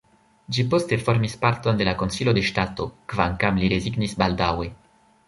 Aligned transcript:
Ĝi 0.55 0.63
poste 0.69 0.97
formis 1.09 1.35
parton 1.43 1.81
de 1.81 1.87
la 1.89 1.93
Konsilo 1.99 2.33
de 2.37 2.43
ŝtato, 2.47 2.87
kvankam 3.13 3.61
li 3.63 3.71
rezignis 3.75 4.17
baldaŭe. 4.23 4.73